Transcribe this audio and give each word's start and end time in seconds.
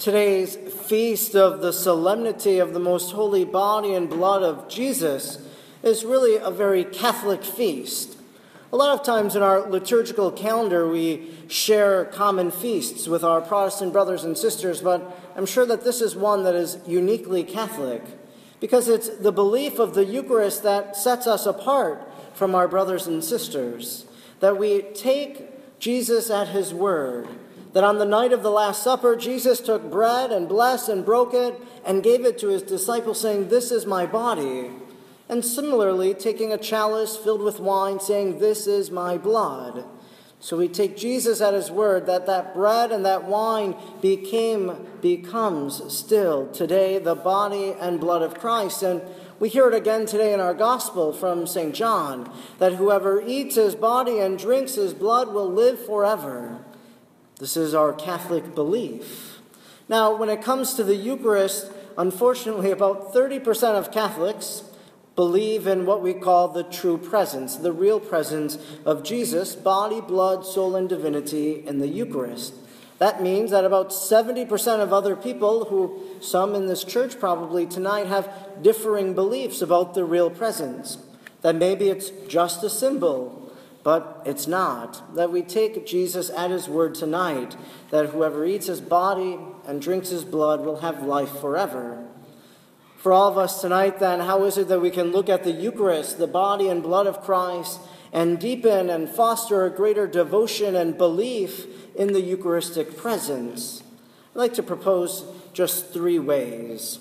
Today's 0.00 0.56
feast 0.56 1.36
of 1.36 1.60
the 1.60 1.74
solemnity 1.74 2.58
of 2.58 2.72
the 2.72 2.80
most 2.80 3.12
holy 3.12 3.44
body 3.44 3.92
and 3.92 4.08
blood 4.08 4.42
of 4.42 4.66
Jesus 4.66 5.46
is 5.82 6.06
really 6.06 6.36
a 6.36 6.50
very 6.50 6.84
Catholic 6.84 7.44
feast. 7.44 8.16
A 8.72 8.78
lot 8.78 8.98
of 8.98 9.04
times 9.04 9.36
in 9.36 9.42
our 9.42 9.68
liturgical 9.68 10.32
calendar, 10.32 10.88
we 10.88 11.36
share 11.48 12.06
common 12.06 12.50
feasts 12.50 13.08
with 13.08 13.22
our 13.22 13.42
Protestant 13.42 13.92
brothers 13.92 14.24
and 14.24 14.38
sisters, 14.38 14.80
but 14.80 15.20
I'm 15.36 15.44
sure 15.44 15.66
that 15.66 15.84
this 15.84 16.00
is 16.00 16.16
one 16.16 16.44
that 16.44 16.54
is 16.54 16.78
uniquely 16.86 17.44
Catholic 17.44 18.02
because 18.58 18.88
it's 18.88 19.10
the 19.18 19.32
belief 19.32 19.78
of 19.78 19.92
the 19.92 20.06
Eucharist 20.06 20.62
that 20.62 20.96
sets 20.96 21.26
us 21.26 21.44
apart 21.44 22.10
from 22.32 22.54
our 22.54 22.68
brothers 22.68 23.06
and 23.06 23.22
sisters. 23.22 24.06
That 24.40 24.56
we 24.56 24.80
take 24.80 25.78
Jesus 25.78 26.30
at 26.30 26.48
his 26.48 26.72
word. 26.72 27.28
That 27.72 27.84
on 27.84 27.98
the 27.98 28.04
night 28.04 28.32
of 28.32 28.42
the 28.42 28.50
Last 28.50 28.82
Supper, 28.82 29.14
Jesus 29.14 29.60
took 29.60 29.90
bread 29.90 30.32
and 30.32 30.48
blessed 30.48 30.88
and 30.88 31.04
broke 31.04 31.34
it 31.34 31.60
and 31.84 32.02
gave 32.02 32.24
it 32.24 32.38
to 32.38 32.48
his 32.48 32.62
disciples, 32.62 33.20
saying, 33.20 33.48
This 33.48 33.70
is 33.70 33.86
my 33.86 34.06
body. 34.06 34.70
And 35.28 35.44
similarly, 35.44 36.12
taking 36.12 36.52
a 36.52 36.58
chalice 36.58 37.16
filled 37.16 37.42
with 37.42 37.60
wine, 37.60 38.00
saying, 38.00 38.38
This 38.38 38.66
is 38.66 38.90
my 38.90 39.16
blood. 39.16 39.84
So 40.42 40.56
we 40.56 40.68
take 40.68 40.96
Jesus 40.96 41.42
at 41.42 41.52
his 41.52 41.70
word 41.70 42.06
that 42.06 42.26
that 42.26 42.54
bread 42.54 42.90
and 42.90 43.04
that 43.04 43.24
wine 43.24 43.76
became 44.00 44.88
becomes 45.02 45.92
still 45.94 46.48
today 46.48 46.98
the 46.98 47.14
body 47.14 47.74
and 47.78 48.00
blood 48.00 48.22
of 48.22 48.34
Christ 48.34 48.82
and 48.82 49.02
we 49.38 49.50
hear 49.50 49.68
it 49.68 49.74
again 49.74 50.04
today 50.04 50.32
in 50.34 50.40
our 50.40 50.54
gospel 50.54 51.12
from 51.12 51.46
St. 51.46 51.74
John 51.74 52.30
that 52.58 52.74
whoever 52.74 53.22
eats 53.22 53.56
his 53.56 53.74
body 53.74 54.18
and 54.18 54.38
drinks 54.38 54.74
his 54.74 54.94
blood 54.94 55.32
will 55.32 55.50
live 55.50 55.84
forever. 55.84 56.64
This 57.40 57.56
is 57.56 57.74
our 57.74 57.94
Catholic 57.94 58.54
belief. 58.54 59.40
Now, 59.88 60.14
when 60.14 60.28
it 60.28 60.42
comes 60.42 60.74
to 60.74 60.84
the 60.84 60.94
Eucharist, 60.94 61.72
unfortunately, 61.96 62.70
about 62.70 63.14
30% 63.14 63.78
of 63.78 63.90
Catholics 63.90 64.62
believe 65.16 65.66
in 65.66 65.86
what 65.86 66.02
we 66.02 66.12
call 66.12 66.48
the 66.48 66.64
true 66.64 66.98
presence, 66.98 67.56
the 67.56 67.72
real 67.72 67.98
presence 67.98 68.58
of 68.84 69.02
Jesus, 69.02 69.56
body, 69.56 70.02
blood, 70.02 70.44
soul, 70.44 70.76
and 70.76 70.88
divinity 70.88 71.64
in 71.66 71.78
the 71.78 71.88
Eucharist. 71.88 72.54
That 72.98 73.22
means 73.22 73.50
that 73.52 73.64
about 73.64 73.88
70% 73.88 74.82
of 74.82 74.92
other 74.92 75.16
people, 75.16 75.64
who 75.64 75.98
some 76.20 76.54
in 76.54 76.66
this 76.66 76.84
church 76.84 77.18
probably 77.18 77.64
tonight, 77.64 78.06
have 78.06 78.30
differing 78.60 79.14
beliefs 79.14 79.62
about 79.62 79.94
the 79.94 80.04
real 80.04 80.28
presence. 80.28 80.98
That 81.40 81.54
maybe 81.54 81.88
it's 81.88 82.10
just 82.28 82.62
a 82.62 82.68
symbol, 82.68 83.49
but 83.82 84.22
it's 84.26 84.46
not. 84.46 85.14
That 85.14 85.32
we 85.32 85.42
take 85.42 85.86
Jesus 85.86 86.30
at 86.30 86.50
his 86.50 86.68
word 86.68 86.94
tonight, 86.94 87.56
that 87.90 88.10
whoever 88.10 88.44
eats 88.44 88.66
his 88.66 88.80
body 88.80 89.38
and 89.66 89.80
drinks 89.80 90.10
his 90.10 90.24
blood 90.24 90.60
will 90.60 90.80
have 90.80 91.02
life 91.02 91.40
forever. 91.40 92.06
For 92.98 93.12
all 93.12 93.28
of 93.28 93.38
us 93.38 93.62
tonight, 93.62 93.98
then, 93.98 94.20
how 94.20 94.44
is 94.44 94.58
it 94.58 94.68
that 94.68 94.80
we 94.80 94.90
can 94.90 95.10
look 95.10 95.30
at 95.30 95.44
the 95.44 95.52
Eucharist, 95.52 96.18
the 96.18 96.26
body 96.26 96.68
and 96.68 96.82
blood 96.82 97.06
of 97.06 97.22
Christ, 97.22 97.80
and 98.12 98.38
deepen 98.38 98.90
and 98.90 99.08
foster 99.08 99.64
a 99.64 99.70
greater 99.70 100.06
devotion 100.06 100.76
and 100.76 100.98
belief 100.98 101.66
in 101.94 102.12
the 102.12 102.20
Eucharistic 102.20 102.96
presence? 102.98 103.82
I'd 104.34 104.38
like 104.38 104.54
to 104.54 104.62
propose 104.62 105.24
just 105.54 105.92
three 105.92 106.18
ways. 106.18 106.98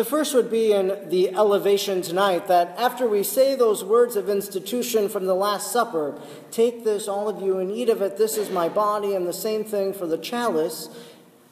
The 0.00 0.06
first 0.06 0.34
would 0.34 0.50
be 0.50 0.72
in 0.72 1.10
the 1.10 1.34
elevation 1.34 2.00
tonight 2.00 2.48
that 2.48 2.74
after 2.78 3.06
we 3.06 3.22
say 3.22 3.54
those 3.54 3.84
words 3.84 4.16
of 4.16 4.30
institution 4.30 5.10
from 5.10 5.26
the 5.26 5.34
Last 5.34 5.72
Supper, 5.72 6.18
take 6.50 6.84
this, 6.84 7.06
all 7.06 7.28
of 7.28 7.42
you, 7.42 7.58
and 7.58 7.70
eat 7.70 7.90
of 7.90 8.00
it, 8.00 8.16
this 8.16 8.38
is 8.38 8.48
my 8.48 8.70
body, 8.70 9.14
and 9.14 9.26
the 9.26 9.34
same 9.34 9.62
thing 9.62 9.92
for 9.92 10.06
the 10.06 10.16
chalice, 10.16 10.88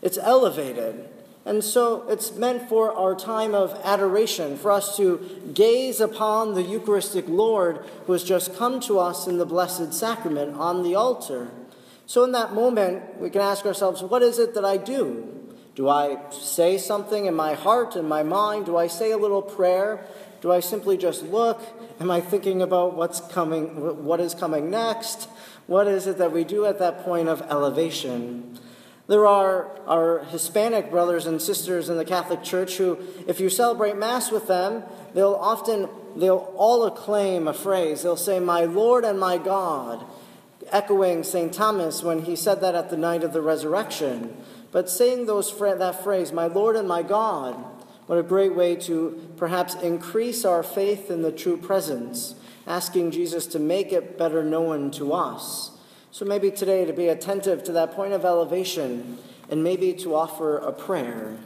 it's 0.00 0.16
elevated. 0.16 1.10
And 1.44 1.62
so 1.62 2.08
it's 2.08 2.36
meant 2.36 2.70
for 2.70 2.90
our 2.90 3.14
time 3.14 3.54
of 3.54 3.78
adoration, 3.84 4.56
for 4.56 4.72
us 4.72 4.96
to 4.96 5.52
gaze 5.52 6.00
upon 6.00 6.54
the 6.54 6.62
Eucharistic 6.62 7.28
Lord 7.28 7.84
who 8.06 8.14
has 8.14 8.24
just 8.24 8.56
come 8.56 8.80
to 8.80 8.98
us 8.98 9.26
in 9.26 9.36
the 9.36 9.44
Blessed 9.44 9.92
Sacrament 9.92 10.56
on 10.56 10.82
the 10.82 10.94
altar. 10.94 11.48
So 12.06 12.24
in 12.24 12.32
that 12.32 12.54
moment, 12.54 13.20
we 13.20 13.28
can 13.28 13.42
ask 13.42 13.66
ourselves, 13.66 14.02
what 14.02 14.22
is 14.22 14.38
it 14.38 14.54
that 14.54 14.64
I 14.64 14.78
do? 14.78 15.37
Do 15.78 15.88
I 15.88 16.18
say 16.32 16.76
something 16.76 17.26
in 17.26 17.36
my 17.36 17.54
heart, 17.54 17.94
in 17.94 18.08
my 18.08 18.24
mind? 18.24 18.66
Do 18.66 18.76
I 18.76 18.88
say 18.88 19.12
a 19.12 19.16
little 19.16 19.40
prayer? 19.40 20.04
Do 20.40 20.50
I 20.50 20.58
simply 20.58 20.96
just 20.96 21.22
look? 21.22 21.62
Am 22.00 22.10
I 22.10 22.20
thinking 22.20 22.60
about 22.62 22.96
what's 22.96 23.20
coming, 23.20 24.04
what 24.04 24.18
is 24.18 24.34
coming 24.34 24.70
next? 24.70 25.28
What 25.68 25.86
is 25.86 26.08
it 26.08 26.18
that 26.18 26.32
we 26.32 26.42
do 26.42 26.66
at 26.66 26.80
that 26.80 27.04
point 27.04 27.28
of 27.28 27.42
elevation? 27.42 28.58
There 29.06 29.24
are 29.24 29.70
our 29.86 30.24
Hispanic 30.24 30.90
brothers 30.90 31.26
and 31.26 31.40
sisters 31.40 31.88
in 31.88 31.96
the 31.96 32.04
Catholic 32.04 32.42
Church 32.42 32.76
who, 32.78 32.98
if 33.28 33.38
you 33.38 33.48
celebrate 33.48 33.96
Mass 33.96 34.32
with 34.32 34.48
them, 34.48 34.82
they'll 35.14 35.36
often, 35.36 35.88
they'll 36.16 36.52
all 36.56 36.86
acclaim 36.86 37.46
a 37.46 37.54
phrase. 37.54 38.02
They'll 38.02 38.16
say, 38.16 38.40
My 38.40 38.64
Lord 38.64 39.04
and 39.04 39.20
my 39.20 39.38
God, 39.38 40.04
echoing 40.72 41.22
St. 41.22 41.52
Thomas 41.52 42.02
when 42.02 42.22
he 42.22 42.34
said 42.34 42.60
that 42.62 42.74
at 42.74 42.90
the 42.90 42.96
night 42.96 43.22
of 43.22 43.32
the 43.32 43.42
resurrection. 43.42 44.36
But 44.70 44.90
saying 44.90 45.26
those, 45.26 45.56
that 45.58 46.02
phrase, 46.02 46.32
My 46.32 46.46
Lord 46.46 46.76
and 46.76 46.86
my 46.86 47.02
God, 47.02 47.54
what 48.06 48.18
a 48.18 48.22
great 48.22 48.54
way 48.54 48.74
to 48.76 49.30
perhaps 49.36 49.74
increase 49.74 50.44
our 50.44 50.62
faith 50.62 51.10
in 51.10 51.22
the 51.22 51.32
true 51.32 51.56
presence, 51.56 52.34
asking 52.66 53.10
Jesus 53.10 53.46
to 53.48 53.58
make 53.58 53.92
it 53.92 54.16
better 54.16 54.42
known 54.42 54.90
to 54.92 55.12
us. 55.12 55.72
So 56.10 56.24
maybe 56.24 56.50
today 56.50 56.84
to 56.84 56.92
be 56.92 57.08
attentive 57.08 57.62
to 57.64 57.72
that 57.72 57.92
point 57.92 58.12
of 58.12 58.24
elevation 58.24 59.18
and 59.50 59.62
maybe 59.62 59.92
to 59.94 60.14
offer 60.14 60.56
a 60.58 60.72
prayer. 60.72 61.36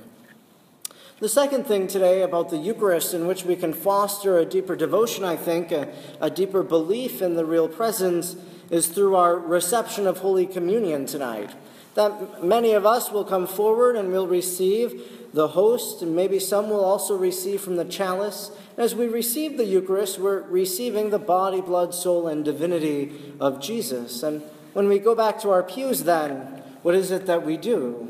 The 1.19 1.29
second 1.29 1.67
thing 1.67 1.87
today 1.87 2.23
about 2.23 2.51
the 2.51 2.57
Eucharist, 2.57 3.15
in 3.15 3.29
which 3.29 3.45
we 3.45 3.55
can 3.55 3.73
foster 3.73 4.39
a 4.39 4.45
deeper 4.45 4.75
devotion, 4.75 5.25
I 5.25 5.37
think, 5.37 5.71
a, 5.71 5.93
a, 6.21 6.29
deeper 6.29 6.65
belief 6.65 7.23
in 7.23 7.37
the 7.37 7.45
real 7.45 7.69
presence, 7.69 8.35
is 8.71 8.89
through 8.89 9.15
our 9.15 9.37
reception 9.37 10.09
of 10.09 10.19
Holy 10.19 10.47
Communion 10.47 11.07
tonight. 11.07 11.51
That 11.95 12.43
many 12.43 12.73
of 12.73 12.87
us 12.87 13.11
will 13.11 13.25
come 13.25 13.47
forward 13.47 13.97
and 13.97 14.11
will 14.11 14.27
receive 14.27 15.29
the 15.35 15.49
host, 15.49 16.03
and 16.03 16.15
maybe 16.15 16.39
some 16.39 16.69
will 16.69 16.85
also 16.85 17.17
receive 17.17 17.61
from 17.61 17.77
the 17.77 17.85
chalice. 17.85 18.51
As 18.77 18.95
we 18.95 19.07
receive 19.07 19.57
the 19.57 19.65
Eucharist, 19.65 20.19
we're 20.19 20.43
receiving 20.43 21.11
the 21.11 21.19
body, 21.19 21.61
blood, 21.61 21.95
soul, 21.95 22.29
and 22.29 22.45
divinity 22.45 23.35
of 23.41 23.61
Jesus. 23.61 24.23
And 24.23 24.43
when 24.73 24.89
we 24.89 24.99
go 24.99 25.15
back 25.15 25.41
to 25.41 25.51
our 25.51 25.63
pews, 25.63 26.05
then, 26.05 26.63
what 26.83 26.95
is 26.95 27.11
it 27.11 27.27
that 27.27 27.45
we 27.45 27.57
do? 27.57 28.09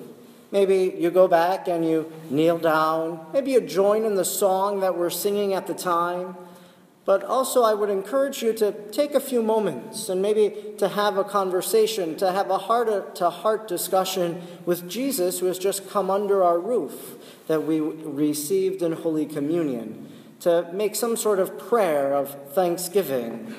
Maybe 0.51 0.95
you 0.99 1.11
go 1.11 1.29
back 1.29 1.67
and 1.67 1.85
you 1.85 2.13
kneel 2.29 2.59
down. 2.59 3.27
Maybe 3.33 3.53
you 3.53 3.61
join 3.61 4.05
in 4.05 4.17
the 4.17 4.25
song 4.25 4.81
that 4.81 4.99
we're 4.99 5.11
singing 5.11 5.55
at 5.55 5.67
the 5.67 5.75
time. 5.75 6.37
But 7.05 7.25
also, 7.25 7.63
I 7.63 7.75
would 7.75 7.91
encourage 7.91 8.43
you 8.43 8.53
to 8.55 8.73
take 8.91 9.15
a 9.15 9.21
few 9.21 9.43
moments 9.43 10.09
and 10.09 10.23
maybe 10.23 10.55
to 10.79 10.89
have 10.89 11.17
a 11.17 11.25
conversation, 11.25 12.17
to 12.19 12.31
have 12.31 12.49
a 12.49 12.59
heart 12.59 13.17
to 13.17 13.29
heart 13.29 13.67
discussion 13.67 14.41
with 14.65 14.89
Jesus, 14.89 15.41
who 15.41 15.47
has 15.47 15.59
just 15.59 15.91
come 15.91 16.11
under 16.11 16.45
our 16.45 16.61
roof 16.61 17.17
that 17.49 17.65
we 17.65 17.81
received 17.81 18.83
in 18.83 18.93
Holy 18.93 19.27
Communion 19.27 20.09
to 20.41 20.69
make 20.73 20.95
some 20.95 21.17
sort 21.17 21.41
of 21.41 21.59
prayer 21.59 22.15
of 22.15 22.53
thanksgiving. 22.53 23.55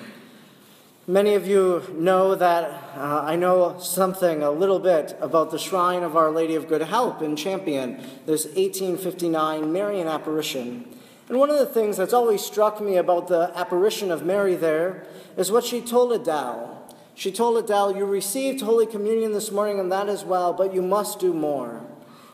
Many 1.05 1.33
of 1.33 1.45
you 1.45 1.83
know 1.97 2.35
that 2.35 2.69
uh, 2.95 3.23
I 3.25 3.35
know 3.35 3.77
something 3.79 4.41
a 4.41 4.51
little 4.51 4.79
bit 4.79 5.17
about 5.19 5.51
the 5.51 5.59
Shrine 5.59 6.03
of 6.03 6.15
Our 6.15 6.31
Lady 6.31 6.55
of 6.55 6.69
Good 6.69 6.81
Help 6.81 7.21
in 7.21 7.35
Champion, 7.35 7.97
this 8.25 8.45
1859 8.45 9.71
Marian 9.73 10.07
apparition. 10.07 10.85
And 11.33 11.39
one 11.39 11.49
of 11.49 11.57
the 11.57 11.65
things 11.65 11.97
that's 11.97 12.13
always 12.13 12.45
struck 12.45 12.79
me 12.79 12.97
about 12.97 13.27
the 13.27 13.51
apparition 13.55 14.11
of 14.11 14.23
Mary 14.23 14.53
there 14.53 15.07
is 15.35 15.51
what 15.51 15.63
she 15.63 15.81
told 15.81 16.13
Adele. 16.13 16.95
She 17.15 17.31
told 17.31 17.57
Adele, 17.57 17.97
You 17.97 18.05
received 18.05 18.61
Holy 18.61 18.85
Communion 18.85 19.33
this 19.33 19.51
morning, 19.51 19.79
and 19.79 19.91
that 19.91 20.09
as 20.09 20.23
well, 20.23 20.53
but 20.53 20.75
you 20.75 20.83
must 20.83 21.19
do 21.19 21.33
more. 21.33 21.81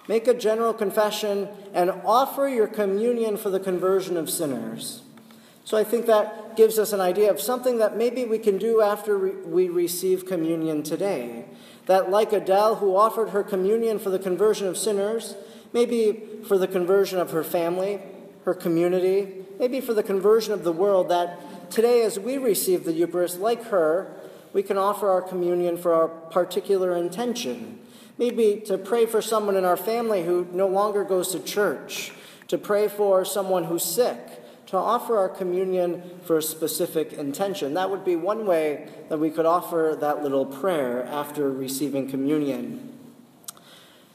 Make 0.09 0.27
a 0.27 0.33
general 0.33 0.73
confession 0.73 1.47
and 1.73 1.91
offer 2.03 2.49
your 2.49 2.67
communion 2.67 3.37
for 3.37 3.49
the 3.49 3.59
conversion 3.61 4.17
of 4.17 4.29
sinners. 4.29 5.01
So 5.63 5.77
I 5.77 5.85
think 5.85 6.05
that 6.07 6.57
gives 6.57 6.77
us 6.77 6.91
an 6.91 6.99
idea 6.99 7.31
of 7.31 7.39
something 7.39 7.77
that 7.77 7.95
maybe 7.95 8.25
we 8.25 8.37
can 8.37 8.57
do 8.57 8.81
after 8.81 9.17
we 9.17 9.69
receive 9.69 10.25
communion 10.25 10.83
today. 10.83 11.45
That, 11.85 12.09
like 12.09 12.33
Adele, 12.33 12.75
who 12.75 12.97
offered 12.97 13.29
her 13.29 13.45
communion 13.45 13.97
for 13.97 14.09
the 14.09 14.19
conversion 14.19 14.67
of 14.67 14.77
sinners, 14.77 15.35
maybe 15.71 16.21
for 16.45 16.57
the 16.57 16.67
conversion 16.67 17.17
of 17.17 17.31
her 17.31 17.45
family, 17.45 18.01
her 18.49 18.55
community, 18.55 19.45
maybe 19.59 19.79
for 19.79 19.93
the 19.93 20.01
conversion 20.01 20.53
of 20.53 20.63
the 20.63 20.71
world, 20.71 21.09
that 21.09 21.69
today, 21.69 22.01
as 22.01 22.17
we 22.17 22.39
receive 22.39 22.83
the 22.83 22.91
Eucharist, 22.91 23.39
like 23.39 23.65
her, 23.65 24.11
we 24.53 24.63
can 24.63 24.75
offer 24.75 25.07
our 25.07 25.21
communion 25.21 25.77
for 25.77 25.93
our 25.93 26.07
particular 26.07 26.97
intention. 26.97 27.79
Maybe 28.17 28.59
to 28.65 28.79
pray 28.79 29.05
for 29.05 29.21
someone 29.21 29.55
in 29.55 29.65
our 29.65 29.77
family 29.77 30.23
who 30.23 30.47
no 30.51 30.67
longer 30.67 31.03
goes 31.03 31.31
to 31.33 31.39
church, 31.39 32.11
to 32.47 32.57
pray 32.57 32.87
for 32.87 33.23
someone 33.23 33.65
who's 33.65 33.83
sick, 33.83 34.17
to 34.65 34.77
offer 34.77 35.15
our 35.15 35.29
communion 35.29 36.19
for 36.23 36.39
a 36.39 36.41
specific 36.41 37.13
intention. 37.13 37.75
That 37.75 37.91
would 37.91 38.03
be 38.03 38.15
one 38.15 38.47
way 38.47 38.89
that 39.09 39.19
we 39.19 39.29
could 39.29 39.45
offer 39.45 39.95
that 39.99 40.23
little 40.23 40.47
prayer 40.47 41.05
after 41.05 41.51
receiving 41.51 42.09
communion. 42.09 42.88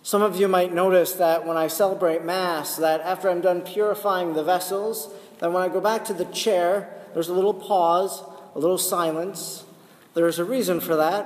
Some 0.04 0.20
of 0.20 0.38
you 0.38 0.48
might 0.48 0.70
notice 0.70 1.14
that 1.14 1.46
when 1.46 1.56
I 1.56 1.66
celebrate 1.66 2.22
Mass, 2.22 2.76
that 2.76 3.00
after 3.00 3.30
I'm 3.30 3.40
done 3.40 3.62
purifying 3.62 4.34
the 4.34 4.44
vessels, 4.44 5.08
that 5.38 5.50
when 5.50 5.62
I 5.62 5.68
go 5.68 5.80
back 5.80 6.04
to 6.04 6.12
the 6.12 6.26
chair, 6.26 6.94
there's 7.14 7.30
a 7.30 7.32
little 7.32 7.54
pause, 7.54 8.22
a 8.54 8.58
little 8.58 8.76
silence. 8.76 9.64
There's 10.12 10.38
a 10.38 10.44
reason 10.44 10.80
for 10.80 10.94
that. 10.96 11.24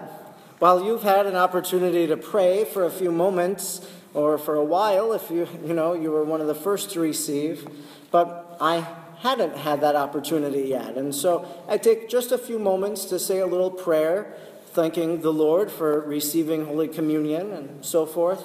While 0.61 0.85
you've 0.85 1.03
had 1.03 1.27
an 1.27 1.35
opportunity 1.35 2.07
to 2.07 2.17
pray 2.17 2.65
for 2.65 2.85
a 2.85 2.91
few 2.91 3.11
moments 3.11 3.85
or 4.15 4.39
for 4.39 4.55
a 4.55 4.65
while, 4.65 5.13
if 5.13 5.29
you, 5.29 5.49
you 5.67 5.75
know, 5.75 5.95
you 5.95 6.13
were 6.13 6.23
one 6.23 6.41
of 6.41 6.47
the 6.47 6.55
first 6.55 6.93
to 6.93 7.01
receive, 7.01 7.67
but 8.13 8.59
I 8.61 8.87
hadn't 9.19 9.57
had 9.57 9.81
that 9.81 9.97
opportunity 9.97 10.69
yet. 10.69 10.97
And 10.97 11.13
so 11.13 11.49
I 11.69 11.79
take 11.79 12.09
just 12.09 12.31
a 12.31 12.39
few 12.39 12.61
moments 12.61 13.07
to 13.07 13.19
say 13.19 13.41
a 13.41 13.47
little 13.47 13.73
prayer, 13.73 14.37
thanking 14.67 15.23
the 15.23 15.33
Lord 15.33 15.69
for 15.69 16.01
receiving 16.03 16.67
Holy 16.67 16.87
Communion 16.87 17.53
and 17.53 17.85
so 17.85 18.07
forth. 18.07 18.45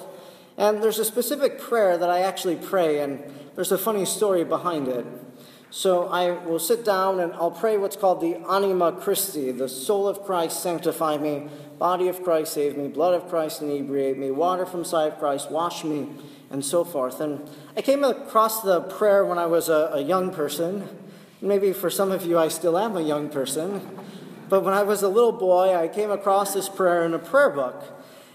And 0.56 0.82
there's 0.82 0.98
a 0.98 1.04
specific 1.04 1.58
prayer 1.60 1.98
that 1.98 2.10
I 2.10 2.20
actually 2.20 2.56
pray, 2.56 3.00
and 3.00 3.22
there's 3.54 3.72
a 3.72 3.78
funny 3.78 4.04
story 4.04 4.44
behind 4.44 4.88
it. 4.88 5.04
So 5.74 6.06
I 6.06 6.30
will 6.30 6.60
sit 6.60 6.84
down 6.84 7.18
and 7.18 7.32
I'll 7.32 7.50
pray 7.50 7.76
what's 7.76 7.96
called 7.96 8.20
the 8.20 8.36
Anima 8.48 8.92
Christi, 8.92 9.50
the 9.50 9.68
soul 9.68 10.06
of 10.06 10.22
Christ 10.22 10.62
sanctify 10.62 11.18
me, 11.18 11.48
body 11.80 12.06
of 12.06 12.22
Christ 12.22 12.52
save 12.52 12.76
me, 12.76 12.86
blood 12.86 13.12
of 13.12 13.28
Christ 13.28 13.60
inebriate 13.60 14.16
me, 14.16 14.30
water 14.30 14.66
from 14.66 14.84
side 14.84 15.14
of 15.14 15.18
Christ 15.18 15.50
wash 15.50 15.82
me, 15.82 16.06
and 16.50 16.64
so 16.64 16.84
forth. 16.84 17.20
And 17.20 17.50
I 17.76 17.82
came 17.82 18.04
across 18.04 18.62
the 18.62 18.82
prayer 18.82 19.24
when 19.24 19.36
I 19.36 19.46
was 19.46 19.68
a, 19.68 19.90
a 19.94 20.00
young 20.00 20.32
person. 20.32 20.88
Maybe 21.40 21.72
for 21.72 21.90
some 21.90 22.12
of 22.12 22.24
you, 22.24 22.38
I 22.38 22.46
still 22.46 22.78
am 22.78 22.96
a 22.96 23.02
young 23.02 23.28
person. 23.28 23.98
But 24.48 24.62
when 24.62 24.74
I 24.74 24.84
was 24.84 25.02
a 25.02 25.08
little 25.08 25.32
boy, 25.32 25.74
I 25.74 25.88
came 25.88 26.12
across 26.12 26.54
this 26.54 26.68
prayer 26.68 27.04
in 27.04 27.14
a 27.14 27.18
prayer 27.18 27.50
book. 27.50 27.82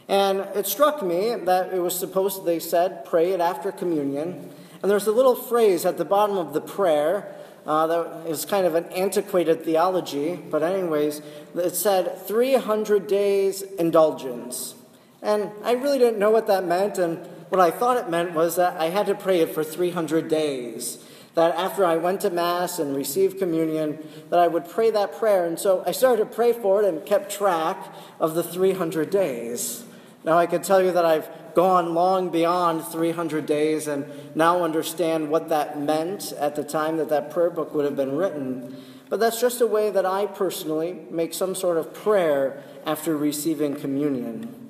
And 0.10 0.40
it 0.56 0.66
struck 0.66 1.04
me 1.04 1.36
that 1.36 1.72
it 1.72 1.80
was 1.80 1.98
supposed, 1.98 2.44
they 2.44 2.60
said, 2.60 3.06
pray 3.06 3.32
it 3.32 3.40
after 3.40 3.72
communion. 3.72 4.50
And 4.82 4.90
there's 4.90 5.06
a 5.06 5.12
little 5.12 5.36
phrase 5.36 5.86
at 5.86 6.00
the 6.00 6.06
bottom 6.06 6.36
of 6.36 6.54
the 6.54 6.62
prayer 6.62 7.36
uh, 7.68 7.86
that 7.86 8.28
is 8.28 8.44
kind 8.44 8.66
of 8.66 8.74
an 8.74 8.86
antiquated 8.86 9.64
theology, 9.64 10.36
but, 10.36 10.64
anyways, 10.64 11.22
it 11.54 11.76
said 11.76 12.18
300 12.26 13.06
days 13.06 13.62
indulgence. 13.62 14.74
And 15.22 15.52
I 15.64 15.74
really 15.74 16.00
didn't 16.00 16.18
know 16.18 16.32
what 16.32 16.48
that 16.48 16.66
meant, 16.66 16.98
and 16.98 17.28
what 17.50 17.62
I 17.62 17.70
thought 17.70 17.98
it 17.98 18.10
meant 18.10 18.34
was 18.34 18.56
that 18.56 18.78
I 18.78 18.86
had 18.86 19.06
to 19.08 19.16
pray 19.16 19.42
it 19.42 19.54
for 19.54 19.64
300 19.64 20.28
days. 20.28 21.04
That 21.36 21.56
after 21.56 21.86
I 21.86 21.98
went 21.98 22.22
to 22.22 22.32
Mass 22.32 22.80
and 22.80 22.96
received 22.96 23.38
communion, 23.38 24.00
that 24.32 24.40
I 24.40 24.48
would 24.48 24.68
pray 24.68 24.90
that 24.90 25.14
prayer. 25.20 25.46
And 25.46 25.60
so 25.60 25.84
I 25.86 25.92
started 25.92 26.24
to 26.24 26.36
pray 26.36 26.54
for 26.54 26.82
it 26.82 26.88
and 26.88 27.06
kept 27.06 27.32
track 27.32 27.94
of 28.20 28.34
the 28.34 28.42
300 28.42 29.12
days. 29.12 29.84
Now, 30.24 30.38
I 30.38 30.48
can 30.48 30.62
tell 30.62 30.84
you 30.84 30.92
that 30.92 31.06
I've 31.06 31.30
gone 31.56 31.94
long 31.94 32.30
beyond 32.30 32.86
300 32.86 33.46
days 33.46 33.88
and 33.88 34.06
now 34.36 34.64
understand 34.64 35.30
what 35.30 35.50
that 35.50 35.80
meant 35.80 36.34
at 36.34 36.56
the 36.56 36.64
time 36.64 36.98
that 36.98 37.10
that 37.10 37.32
prayer 37.32 37.50
book 37.50 37.74
would 37.74 37.86
have 37.86 37.96
been 37.96 38.16
written. 38.16 38.76
But 39.10 39.20
that's 39.20 39.42
just 39.42 39.62
a 39.62 39.68
way 39.68 39.90
that 39.90 40.06
I 40.06 40.26
personally 40.28 41.00
make 41.10 41.34
some 41.34 41.56
sort 41.56 41.78
of 41.78 41.94
prayer 41.94 42.62
after 42.86 43.18
receiving 43.18 43.76
communion. 43.76 44.70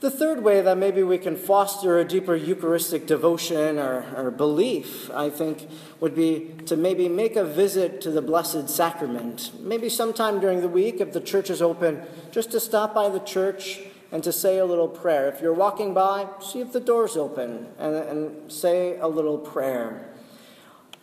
The 0.00 0.10
third 0.10 0.42
way 0.42 0.60
that 0.60 0.78
maybe 0.78 1.04
we 1.04 1.16
can 1.16 1.36
foster 1.36 1.98
a 1.98 2.04
deeper 2.04 2.34
Eucharistic 2.34 3.06
devotion 3.06 3.78
or, 3.78 4.04
or, 4.16 4.30
belief, 4.32 5.08
I 5.12 5.30
think, 5.30 5.68
would 6.00 6.16
be 6.16 6.56
to 6.66 6.76
maybe 6.76 7.08
make 7.08 7.36
a 7.36 7.44
visit 7.44 8.00
to 8.00 8.10
the 8.10 8.20
Blessed 8.20 8.68
Sacrament. 8.68 9.52
Maybe 9.60 9.88
sometime 9.88 10.40
during 10.40 10.60
the 10.60 10.68
week, 10.68 11.00
if 11.00 11.12
the 11.12 11.20
church 11.20 11.50
is 11.50 11.62
open, 11.62 12.02
just 12.32 12.50
to 12.50 12.58
stop 12.58 12.92
by 12.92 13.10
the 13.10 13.20
church 13.20 13.78
and 14.12 14.22
to 14.22 14.30
say 14.30 14.58
a 14.58 14.64
little 14.64 14.88
prayer. 14.88 15.28
If 15.28 15.40
you're 15.40 15.54
walking 15.54 15.94
by, 15.94 16.28
see 16.40 16.60
if 16.60 16.72
the 16.72 16.80
door's 16.80 17.16
open 17.16 17.68
and, 17.78 17.94
and 17.96 18.52
say 18.52 18.98
a 18.98 19.08
little 19.08 19.38
prayer. 19.38 20.06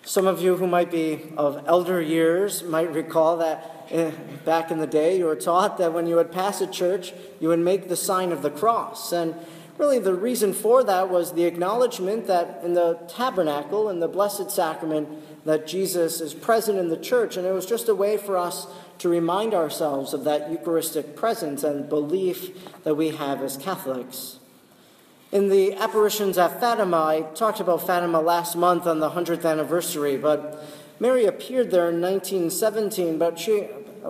Some 0.04 0.28
of 0.28 0.42
you 0.42 0.56
who 0.58 0.68
might 0.68 0.92
be 0.92 1.34
of 1.36 1.64
elder 1.68 2.00
years 2.00 2.64
might 2.64 2.92
recall 2.94 3.38
that 3.38 3.88
eh, 3.90 4.12
back 4.46 4.72
in 4.72 4.80
the 4.80 4.88
day 4.88 5.18
you 5.18 5.26
were 5.26 5.36
taught 5.36 5.78
that 5.80 5.92
when 5.92 6.08
you 6.08 6.16
would 6.16 6.32
pass 6.32 6.62
a 6.62 6.68
church, 6.68 7.14
you 7.40 7.50
would 7.50 7.60
make 7.60 7.90
the 7.90 7.96
sign 7.96 8.32
of 8.32 8.42
the 8.42 8.50
cross. 8.50 9.12
And 9.12 9.36
really, 9.78 10.00
the 10.00 10.14
reason 10.14 10.54
for 10.54 10.84
that 10.84 11.10
was 11.10 11.34
the 11.34 11.46
acknowledgement 11.46 12.28
that 12.28 12.62
in 12.64 12.76
the 12.76 13.00
tabernacle, 13.08 13.90
in 13.90 14.00
the 14.00 14.08
Blessed 14.08 14.52
Sacrament, 14.52 15.10
that 15.46 15.68
Jesus 15.68 16.22
is 16.22 16.34
present 16.34 16.78
in 16.78 16.90
the 16.90 16.98
church. 16.98 17.38
And 17.38 17.46
it 17.46 17.52
was 17.52 17.66
just 17.66 17.90
a 17.90 17.96
way 17.96 18.18
for 18.18 18.38
us 18.38 18.68
to 19.00 19.10
remind 19.10 19.54
ourselves 19.54 20.14
of 20.14 20.24
that 20.26 20.52
Eucharistic 20.52 21.16
presence 21.16 21.64
and 21.64 21.88
belief 21.88 22.84
that 22.84 22.96
we 22.96 23.10
have 23.10 23.42
as 23.42 23.58
Catholics. 23.58 24.40
In 25.32 25.50
the 25.50 25.74
apparitions 25.76 26.38
at 26.38 26.60
Fatima, 26.60 26.98
I 26.98 27.22
talked 27.36 27.60
about 27.60 27.86
Fatima 27.86 28.20
last 28.20 28.56
month 28.56 28.88
on 28.88 29.00
the 29.00 29.12
100th 29.12 29.50
anniversary, 29.50 30.18
but 30.18 30.66
Mary 31.00 31.26
appeared 31.26 31.70
there 31.72 31.90
in 31.90 32.02
1917, 32.02 33.18
but 33.20 33.38
she, 33.38 33.68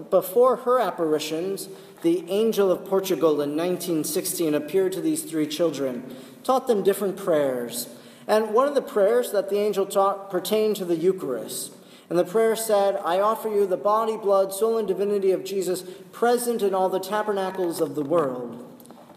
before 0.09 0.55
her 0.57 0.79
apparitions, 0.79 1.67
the 2.01 2.23
angel 2.29 2.71
of 2.71 2.85
Portugal 2.85 3.41
in 3.41 3.57
1916 3.57 4.55
appeared 4.55 4.93
to 4.93 5.01
these 5.01 5.23
three 5.23 5.45
children, 5.45 6.15
taught 6.43 6.67
them 6.67 6.83
different 6.83 7.17
prayers. 7.17 7.89
And 8.29 8.53
one 8.53 8.67
of 8.67 8.75
the 8.75 8.81
prayers 8.83 9.31
that 9.31 9.49
the 9.49 9.57
angel 9.57 9.87
taught 9.87 10.29
pertained 10.29 10.75
to 10.75 10.85
the 10.85 10.95
Eucharist. 10.95 11.73
And 12.09 12.17
the 12.17 12.23
prayer 12.23 12.55
said, 12.55 12.95
I 13.03 13.19
offer 13.19 13.49
you 13.49 13.65
the 13.65 13.75
body, 13.75 14.17
blood, 14.17 14.53
soul, 14.53 14.77
and 14.77 14.87
divinity 14.87 15.31
of 15.31 15.43
Jesus 15.43 15.83
present 16.11 16.61
in 16.61 16.75
all 16.75 16.89
the 16.89 16.99
tabernacles 16.99 17.81
of 17.81 17.95
the 17.95 18.03
world. 18.03 18.65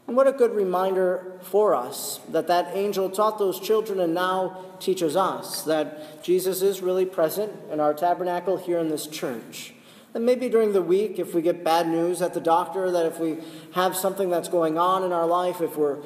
And 0.06 0.17
what 0.17 0.26
a 0.26 0.32
good 0.32 0.55
reminder 0.55 1.38
for 1.43 1.75
us 1.75 2.20
that 2.31 2.47
that 2.47 2.75
angel 2.75 3.11
taught 3.11 3.38
those 3.38 3.61
children 3.61 4.00
and 4.00 4.14
now 4.14 4.64
teaches 4.81 5.15
us 5.15 5.62
that 5.65 6.25
Jesus 6.25 6.62
is 6.62 6.81
really 6.81 7.06
present 7.06 7.53
in 7.70 7.81
our 7.81 7.93
tabernacle 7.93 8.56
here 8.56 8.79
in 8.79 8.88
this 8.88 9.06
church. 9.06 9.75
And 10.15 10.25
maybe 10.26 10.49
during 10.49 10.73
the 10.73 10.82
week, 10.82 11.19
if 11.19 11.35
we 11.35 11.43
get 11.43 11.62
bad 11.62 11.87
news 11.87 12.20
at 12.20 12.32
the 12.35 12.41
doctor, 12.41 12.91
that 12.91 13.06
if 13.06 13.19
we 13.19 13.38
have 13.73 13.94
something 13.94 14.31
that's 14.31 14.49
going 14.49 14.79
on 14.79 15.05
in 15.05 15.12
our 15.12 15.26
life, 15.26 15.61
if 15.61 15.76
we're 15.76 15.99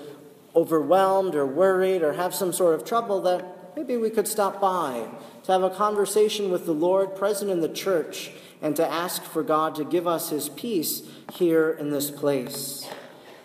overwhelmed 0.56 1.34
or 1.34 1.46
worried 1.46 2.02
or 2.02 2.14
have 2.14 2.34
some 2.34 2.52
sort 2.52 2.74
of 2.74 2.84
trouble, 2.84 3.20
that 3.20 3.76
maybe 3.76 3.96
we 3.96 4.10
could 4.10 4.26
stop 4.26 4.60
by 4.60 5.06
to 5.44 5.52
have 5.52 5.62
a 5.62 5.70
conversation 5.70 6.50
with 6.50 6.66
the 6.66 6.72
Lord 6.72 7.14
present 7.14 7.50
in 7.50 7.60
the 7.60 7.68
church, 7.68 8.32
and 8.62 8.74
to 8.74 8.90
ask 8.90 9.22
for 9.22 9.42
God 9.42 9.74
to 9.76 9.84
give 9.84 10.06
us 10.08 10.30
his 10.30 10.48
peace 10.48 11.02
here 11.34 11.70
in 11.70 11.90
this 11.90 12.10
place. 12.10 12.88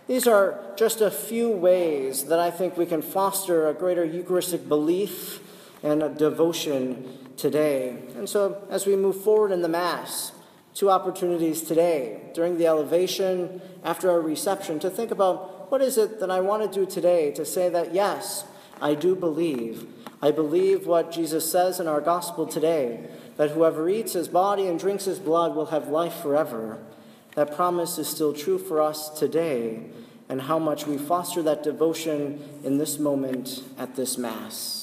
These 0.08 0.25
are 0.25 0.60
just 0.78 1.02
a 1.02 1.12
few 1.12 1.50
ways 1.50 2.25
that 2.25 2.40
I 2.40 2.50
think 2.50 2.75
we 2.75 2.86
can 2.86 3.02
foster 3.02 3.68
a 3.68 3.74
greater 3.74 4.04
Eucharistic 4.04 4.68
belief 4.68 5.42
and 5.83 6.02
a 6.02 6.09
devotion 6.09 7.18
today. 7.38 7.97
And 8.16 8.28
so, 8.28 8.66
as 8.69 8.85
we 8.85 8.95
move 8.95 9.21
forward 9.21 9.52
in 9.52 9.62
the 9.62 9.69
Mass, 9.69 10.31
two 10.74 10.90
opportunities 10.90 11.62
today, 11.62 12.21
during 12.33 12.57
the 12.57 12.68
elevation, 12.68 13.62
after 13.83 14.09
our 14.09 14.21
reception, 14.21 14.80
to 14.80 14.90
think 14.90 15.12
about 15.12 15.60
what 15.71 15.81
is 15.81 15.97
it 15.97 16.19
that 16.19 16.30
I 16.30 16.42
want 16.42 16.69
to 16.69 16.80
do 16.80 16.85
today 16.85 17.31
to 17.31 17.45
say 17.45 17.69
that, 17.69 17.94
yes, 17.94 18.44
I 18.81 18.94
do 18.94 19.16
believe 19.16 19.87
I 20.23 20.30
believe 20.30 20.85
what 20.85 21.11
Jesus 21.11 21.51
says 21.51 21.80
in 21.80 21.87
our 21.87 21.99
gospel 21.99 22.45
today 22.45 23.07
that 23.37 23.51
whoever 23.51 23.90
eats 23.90 24.13
his 24.13 24.28
body 24.28 24.68
and 24.68 24.80
drinks 24.80 25.06
his 25.06 25.18
blood 25.18 25.56
will 25.56 25.68
have 25.68 25.87
life 25.87 26.13
forever. 26.13 26.78
That 27.33 27.56
promise 27.56 27.97
is 27.97 28.07
still 28.07 28.33
true 28.33 28.59
for 28.59 28.81
us 28.81 29.09
today, 29.09 29.85
and 30.30 30.44
how 30.44 30.59
much 30.59 30.85
we 30.85 30.97
foster 30.97 31.42
that 31.44 31.63
devotion 31.63 32.44
in 32.63 32.78
this 32.78 32.99
moment 32.99 33.63
at 33.80 33.95
this 33.95 34.18
Mass. 34.18 34.81